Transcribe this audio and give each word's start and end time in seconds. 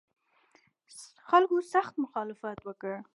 خلکو 1.29 1.55
سخت 1.73 1.93
مخالفت 2.03 2.59
وکړ. 2.63 2.93